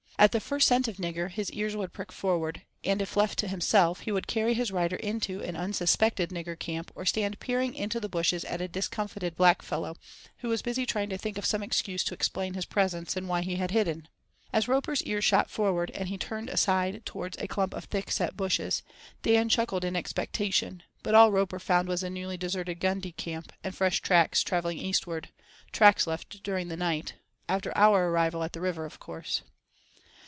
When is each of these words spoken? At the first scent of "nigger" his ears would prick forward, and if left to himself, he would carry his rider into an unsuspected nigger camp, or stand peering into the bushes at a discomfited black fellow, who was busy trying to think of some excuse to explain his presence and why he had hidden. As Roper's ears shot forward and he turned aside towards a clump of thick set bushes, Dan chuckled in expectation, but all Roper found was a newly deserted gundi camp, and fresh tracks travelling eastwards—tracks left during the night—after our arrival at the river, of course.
At 0.19 0.33
the 0.33 0.39
first 0.39 0.67
scent 0.67 0.87
of 0.87 0.97
"nigger" 0.97 1.31
his 1.31 1.49
ears 1.51 1.75
would 1.75 1.93
prick 1.93 2.11
forward, 2.11 2.61
and 2.83 3.01
if 3.01 3.17
left 3.17 3.39
to 3.39 3.47
himself, 3.47 4.01
he 4.01 4.11
would 4.11 4.27
carry 4.27 4.53
his 4.53 4.69
rider 4.69 4.97
into 4.97 5.41
an 5.41 5.55
unsuspected 5.55 6.29
nigger 6.29 6.59
camp, 6.59 6.91
or 6.93 7.05
stand 7.05 7.39
peering 7.39 7.73
into 7.73 7.99
the 7.99 8.07
bushes 8.07 8.45
at 8.45 8.61
a 8.61 8.67
discomfited 8.67 9.35
black 9.35 9.63
fellow, 9.63 9.95
who 10.37 10.49
was 10.49 10.61
busy 10.61 10.85
trying 10.85 11.09
to 11.09 11.17
think 11.17 11.39
of 11.39 11.45
some 11.47 11.63
excuse 11.63 12.03
to 12.03 12.13
explain 12.13 12.53
his 12.53 12.67
presence 12.67 13.17
and 13.17 13.27
why 13.27 13.41
he 13.41 13.55
had 13.55 13.71
hidden. 13.71 14.07
As 14.53 14.67
Roper's 14.67 15.01
ears 15.05 15.25
shot 15.25 15.49
forward 15.49 15.89
and 15.95 16.07
he 16.07 16.19
turned 16.19 16.51
aside 16.51 17.03
towards 17.03 17.35
a 17.39 17.47
clump 17.47 17.73
of 17.73 17.85
thick 17.85 18.11
set 18.11 18.37
bushes, 18.37 18.83
Dan 19.23 19.49
chuckled 19.49 19.83
in 19.83 19.95
expectation, 19.95 20.83
but 21.01 21.15
all 21.15 21.31
Roper 21.31 21.57
found 21.57 21.87
was 21.87 22.03
a 22.03 22.11
newly 22.11 22.37
deserted 22.37 22.79
gundi 22.79 23.17
camp, 23.17 23.51
and 23.63 23.73
fresh 23.73 24.01
tracks 24.01 24.43
travelling 24.43 24.77
eastwards—tracks 24.77 26.05
left 26.05 26.43
during 26.43 26.67
the 26.67 26.77
night—after 26.77 27.75
our 27.75 28.07
arrival 28.11 28.43
at 28.43 28.53
the 28.53 28.61
river, 28.61 28.85
of 28.85 28.99
course. 28.99 29.41